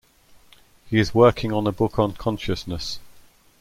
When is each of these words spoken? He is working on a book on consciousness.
He 0.89 0.97
is 0.97 1.13
working 1.13 1.53
on 1.53 1.67
a 1.67 1.71
book 1.71 1.99
on 1.99 2.13
consciousness. 2.13 2.97